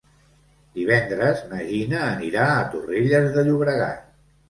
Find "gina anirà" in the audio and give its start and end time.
1.69-2.49